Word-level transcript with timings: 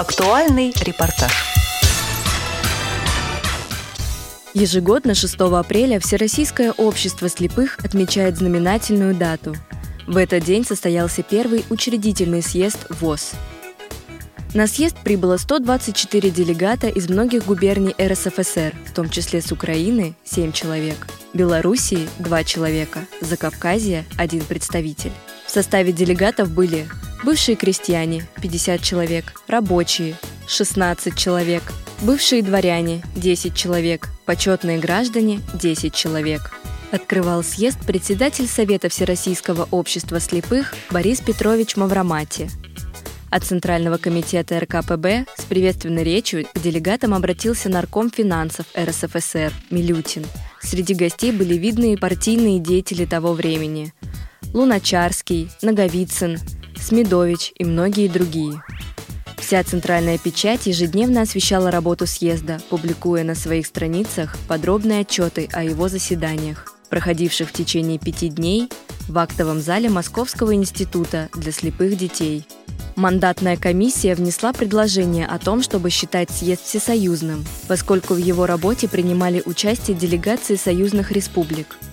Актуальный 0.00 0.72
репортаж. 0.80 1.30
Ежегодно 4.54 5.14
6 5.14 5.38
апреля 5.38 6.00
Всероссийское 6.00 6.72
общество 6.72 7.28
слепых 7.28 7.78
отмечает 7.84 8.38
знаменательную 8.38 9.14
дату. 9.14 9.54
В 10.06 10.16
этот 10.16 10.42
день 10.42 10.64
состоялся 10.64 11.22
первый 11.22 11.66
учредительный 11.68 12.40
съезд 12.40 12.86
ВОЗ. 12.88 13.32
На 14.54 14.66
съезд 14.66 14.96
прибыло 15.04 15.36
124 15.36 16.30
делегата 16.30 16.88
из 16.88 17.10
многих 17.10 17.44
губерний 17.44 17.94
РСФСР, 18.00 18.72
в 18.86 18.94
том 18.94 19.10
числе 19.10 19.42
с 19.42 19.52
Украины– 19.52 20.16
7 20.24 20.52
человек, 20.52 21.08
Белоруссии– 21.34 22.08
2 22.20 22.44
человека, 22.44 23.00
Закавказья– 23.20 24.06
1 24.16 24.44
представитель. 24.46 25.12
В 25.46 25.50
составе 25.50 25.92
делегатов 25.92 26.50
были 26.52 26.88
бывшие 27.24 27.56
крестьяне– 27.56 28.26
50 28.42 28.82
человек, 28.82 29.40
рабочие– 29.46 30.16
16 30.48 31.16
человек, 31.16 31.62
бывшие 32.02 32.42
дворяне– 32.42 33.02
10 33.16 33.54
человек, 33.54 34.08
почетные 34.24 34.78
граждане– 34.78 35.40
10 35.54 35.94
человек. 35.94 36.52
Открывал 36.90 37.44
съезд 37.44 37.78
председатель 37.86 38.48
Совета 38.48 38.88
Всероссийского 38.88 39.68
общества 39.70 40.18
слепых 40.18 40.74
Борис 40.90 41.20
Петрович 41.20 41.76
Мавромати. 41.76 42.50
От 43.30 43.44
Центрального 43.44 43.96
комитета 43.96 44.58
РКПБ 44.58 45.26
с 45.36 45.44
приветственной 45.44 46.02
речью 46.02 46.46
к 46.52 46.58
делегатам 46.58 47.14
обратился 47.14 47.68
нарком 47.68 48.10
финансов 48.10 48.66
РСФСР 48.76 49.52
Милютин. 49.70 50.26
Среди 50.60 50.94
гостей 50.94 51.30
были 51.30 51.54
видные 51.54 51.96
партийные 51.96 52.58
деятели 52.58 53.04
того 53.04 53.32
времени– 53.34 53.94
Луначарский, 54.52 55.48
Наговицын, 55.62 56.38
Смедович 56.76 57.52
и 57.54 57.64
многие 57.64 58.08
другие. 58.08 58.62
Вся 59.36 59.62
центральная 59.62 60.18
печать 60.18 60.66
ежедневно 60.66 61.22
освещала 61.22 61.70
работу 61.70 62.04
съезда, 62.06 62.60
публикуя 62.68 63.22
на 63.22 63.36
своих 63.36 63.66
страницах 63.66 64.36
подробные 64.48 65.02
отчеты 65.02 65.48
о 65.52 65.62
его 65.62 65.88
заседаниях, 65.88 66.74
проходивших 66.88 67.50
в 67.50 67.52
течение 67.52 68.00
пяти 68.00 68.28
дней 68.28 68.68
в 69.08 69.18
актовом 69.18 69.60
зале 69.60 69.88
Московского 69.88 70.52
института 70.52 71.28
для 71.34 71.52
слепых 71.52 71.96
детей. 71.96 72.44
Мандатная 72.96 73.56
комиссия 73.56 74.16
внесла 74.16 74.52
предложение 74.52 75.26
о 75.26 75.38
том, 75.38 75.62
чтобы 75.62 75.90
считать 75.90 76.28
съезд 76.28 76.64
всесоюзным, 76.64 77.44
поскольку 77.68 78.14
в 78.14 78.18
его 78.18 78.46
работе 78.46 78.88
принимали 78.88 79.42
участие 79.46 79.96
делегации 79.96 80.56
союзных 80.56 81.12
республик– 81.12 81.78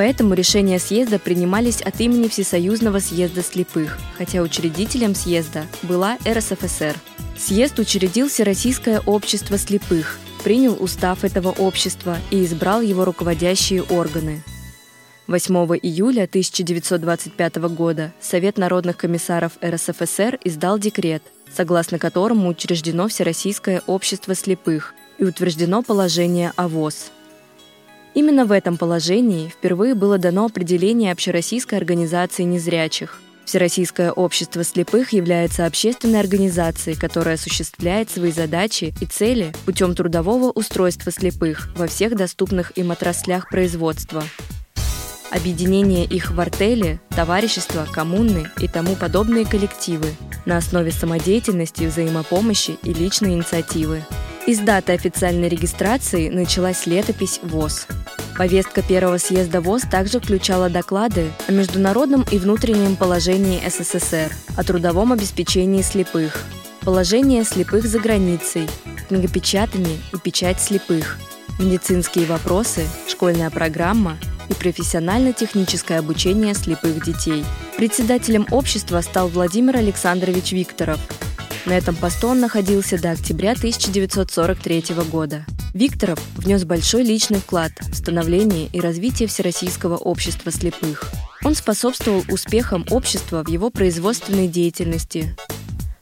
Поэтому 0.00 0.32
решения 0.32 0.78
съезда 0.78 1.18
принимались 1.18 1.82
от 1.82 2.00
имени 2.00 2.28
Всесоюзного 2.28 3.00
съезда 3.00 3.42
слепых, 3.42 3.98
хотя 4.16 4.40
учредителем 4.40 5.14
съезда 5.14 5.66
была 5.82 6.16
РСФСР. 6.26 6.96
Съезд 7.36 7.78
учредил 7.78 8.30
Всероссийское 8.30 9.00
общество 9.04 9.58
слепых, 9.58 10.18
принял 10.42 10.74
устав 10.82 11.22
этого 11.22 11.50
общества 11.50 12.16
и 12.30 12.42
избрал 12.46 12.80
его 12.80 13.04
руководящие 13.04 13.82
органы. 13.82 14.42
8 15.26 15.54
июля 15.82 16.22
1925 16.24 17.56
года 17.56 18.14
Совет 18.22 18.56
народных 18.56 18.96
комиссаров 18.96 19.52
РСФСР 19.62 20.38
издал 20.42 20.78
декрет, 20.78 21.22
согласно 21.54 21.98
которому 21.98 22.48
учреждено 22.48 23.06
Всероссийское 23.06 23.82
общество 23.86 24.34
слепых 24.34 24.94
и 25.18 25.24
утверждено 25.24 25.82
положение 25.82 26.54
о 26.56 26.68
ВОЗ– 26.68 27.10
Именно 28.14 28.44
в 28.44 28.52
этом 28.52 28.76
положении 28.76 29.48
впервые 29.48 29.94
было 29.94 30.18
дано 30.18 30.46
определение 30.46 31.12
Общероссийской 31.12 31.78
организации 31.78 32.42
незрячих. 32.42 33.20
Всероссийское 33.44 34.12
общество 34.12 34.62
слепых 34.62 35.12
является 35.12 35.66
общественной 35.66 36.20
организацией, 36.20 36.96
которая 36.96 37.34
осуществляет 37.34 38.10
свои 38.10 38.30
задачи 38.30 38.94
и 39.00 39.06
цели 39.06 39.52
путем 39.64 39.94
трудового 39.94 40.50
устройства 40.50 41.10
слепых 41.10 41.68
во 41.76 41.86
всех 41.86 42.14
доступных 42.16 42.76
им 42.76 42.90
отраслях 42.92 43.48
производства. 43.48 44.22
Объединение 45.30 46.04
их 46.04 46.32
в 46.32 46.40
артели, 46.40 47.00
товарищества, 47.10 47.86
коммуны 47.92 48.48
и 48.60 48.66
тому 48.66 48.96
подобные 48.96 49.46
коллективы 49.46 50.08
на 50.44 50.56
основе 50.56 50.90
самодеятельности, 50.90 51.84
взаимопомощи 51.84 52.76
и 52.82 52.92
личной 52.92 53.34
инициативы. 53.34 54.02
Из 54.46 54.58
даты 54.58 54.92
официальной 54.92 55.48
регистрации 55.48 56.30
началась 56.30 56.86
летопись 56.86 57.40
ВОЗ. 57.42 57.86
Повестка 58.38 58.80
первого 58.80 59.18
съезда 59.18 59.60
ВОЗ 59.60 59.82
также 59.82 60.18
включала 60.18 60.70
доклады 60.70 61.30
о 61.46 61.52
международном 61.52 62.24
и 62.30 62.38
внутреннем 62.38 62.96
положении 62.96 63.62
СССР, 63.68 64.32
о 64.56 64.64
трудовом 64.64 65.12
обеспечении 65.12 65.82
слепых, 65.82 66.42
положение 66.80 67.44
слепых 67.44 67.84
за 67.84 67.98
границей, 68.00 68.66
книгопечатание 69.08 69.98
и 70.14 70.16
печать 70.16 70.58
слепых, 70.58 71.18
медицинские 71.58 72.24
вопросы, 72.24 72.86
школьная 73.08 73.50
программа 73.50 74.16
и 74.48 74.54
профессионально-техническое 74.54 75.98
обучение 75.98 76.54
слепых 76.54 77.04
детей. 77.04 77.44
Председателем 77.76 78.46
общества 78.50 79.02
стал 79.02 79.28
Владимир 79.28 79.76
Александрович 79.76 80.52
Викторов– 80.52 80.98
на 81.66 81.72
этом 81.72 81.94
посту 81.94 82.28
он 82.28 82.40
находился 82.40 83.00
до 83.00 83.10
октября 83.10 83.52
1943 83.52 84.84
года. 85.10 85.44
Викторов 85.74 86.18
внес 86.36 86.64
большой 86.64 87.02
личный 87.02 87.38
вклад 87.38 87.72
в 87.80 87.94
становление 87.94 88.66
и 88.72 88.80
развитие 88.80 89.28
Всероссийского 89.28 89.96
общества 89.96 90.50
слепых. 90.50 91.10
Он 91.44 91.54
способствовал 91.54 92.24
успехам 92.28 92.84
общества 92.90 93.44
в 93.44 93.48
его 93.48 93.70
производственной 93.70 94.48
деятельности, 94.48 95.36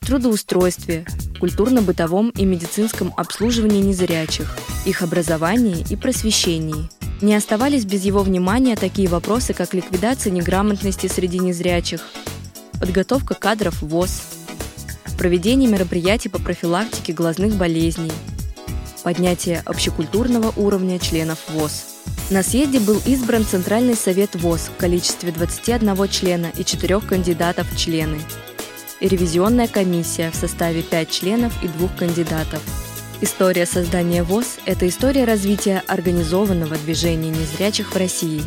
трудоустройстве, 0.00 1.06
культурно-бытовом 1.40 2.30
и 2.30 2.44
медицинском 2.44 3.12
обслуживании 3.16 3.80
незрячих, 3.80 4.56
их 4.84 5.02
образовании 5.02 5.84
и 5.88 5.96
просвещении. 5.96 6.90
Не 7.22 7.34
оставались 7.34 7.84
без 7.84 8.04
его 8.04 8.22
внимания 8.22 8.76
такие 8.76 9.08
вопросы, 9.08 9.54
как 9.54 9.72
ликвидация 9.72 10.30
неграмотности 10.30 11.06
среди 11.06 11.38
незрячих, 11.38 12.02
подготовка 12.78 13.34
кадров 13.34 13.80
ВОЗ, 13.80 14.22
проведение 15.12 15.70
мероприятий 15.70 16.28
по 16.28 16.38
профилактике 16.38 17.12
глазных 17.12 17.56
болезней, 17.56 18.12
поднятие 19.02 19.62
общекультурного 19.64 20.52
уровня 20.56 20.98
членов 20.98 21.38
ВОЗ. 21.50 21.84
На 22.30 22.42
съезде 22.42 22.80
был 22.80 23.00
избран 23.06 23.44
Центральный 23.44 23.94
совет 23.94 24.34
ВОЗ 24.34 24.70
в 24.74 24.76
количестве 24.76 25.30
21 25.30 26.08
члена 26.08 26.50
и 26.56 26.64
4 26.64 27.00
кандидатов 27.00 27.70
в 27.70 27.78
члены, 27.78 28.18
и 29.00 29.08
ревизионная 29.08 29.68
комиссия 29.68 30.30
в 30.30 30.34
составе 30.34 30.82
5 30.82 31.10
членов 31.10 31.52
и 31.62 31.68
2 31.68 31.88
кандидатов. 31.98 32.62
История 33.20 33.66
создания 33.66 34.22
ВОЗ– 34.22 34.56
это 34.64 34.88
история 34.88 35.24
развития 35.24 35.82
организованного 35.86 36.76
движения 36.76 37.30
незрячих 37.30 37.92
в 37.92 37.96
России, 37.96 38.42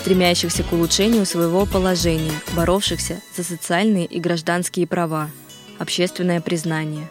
стремящихся 0.00 0.62
к 0.62 0.72
улучшению 0.72 1.26
своего 1.26 1.66
положения, 1.66 2.32
боровшихся 2.54 3.20
за 3.36 3.44
социальные 3.44 4.06
и 4.06 4.20
гражданские 4.20 4.86
права– 4.86 5.30
общественное 5.78 6.40
признание. 6.40 7.08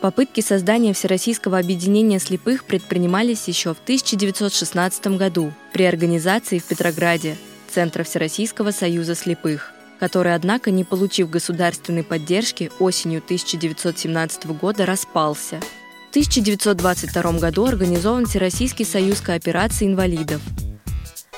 Попытки 0.00 0.40
создания 0.40 0.92
Всероссийского 0.92 1.58
объединения 1.58 2.18
слепых 2.18 2.64
предпринимались 2.64 3.48
еще 3.48 3.74
в 3.74 3.78
1916 3.82 5.06
году 5.16 5.52
при 5.72 5.84
организации 5.84 6.58
в 6.58 6.64
Петрограде 6.64 7.36
Центра 7.68 8.04
Всероссийского 8.04 8.70
союза 8.70 9.14
слепых, 9.14 9.72
который, 9.98 10.34
однако, 10.34 10.70
не 10.70 10.84
получив 10.84 11.30
государственной 11.30 12.04
поддержки, 12.04 12.70
осенью 12.78 13.22
1917 13.24 14.46
года 14.46 14.86
распался. 14.86 15.60
В 16.06 16.10
1922 16.10 17.32
году 17.32 17.66
организован 17.66 18.26
Всероссийский 18.26 18.84
союз 18.84 19.20
кооперации 19.20 19.86
инвалидов. 19.86 20.40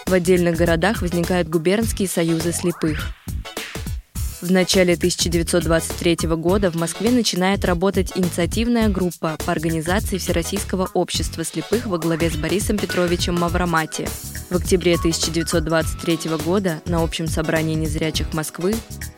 В 0.06 0.12
отдельных 0.12 0.56
городах 0.56 1.02
возникают 1.02 1.48
губернские 1.48 2.08
союзы 2.08 2.52
слепых. 2.52 3.17
В 4.40 4.52
начале 4.52 4.94
1923 4.94 6.28
года 6.36 6.70
в 6.70 6.76
Москве 6.76 7.10
начинает 7.10 7.64
работать 7.64 8.12
инициативная 8.14 8.88
группа 8.88 9.36
по 9.44 9.50
организации 9.50 10.18
Всероссийского 10.18 10.88
общества 10.94 11.42
слепых 11.42 11.86
во 11.86 11.98
главе 11.98 12.30
с 12.30 12.36
Борисом 12.36 12.78
Петровичем 12.78 13.34
Мавромати. 13.34 14.06
В 14.48 14.56
октябре 14.56 14.94
1923 14.94 16.30
года 16.44 16.80
на 16.86 17.02
общем 17.02 17.26
собрании 17.26 17.74
незрячих 17.74 18.32
Москвы 18.32 18.76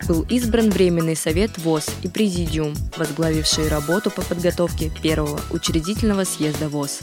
был 0.09 0.23
избран 0.31 0.71
Временный 0.71 1.17
совет 1.17 1.59
ВОЗ 1.59 1.91
и 2.03 2.09
Президиум, 2.09 2.75
возглавившие 2.97 3.69
работу 3.69 4.11
по 4.11 4.23
подготовке 4.23 4.91
первого 5.03 5.39
учредительного 5.51 6.25
съезда 6.25 6.71
ВОЗ. 6.71 7.01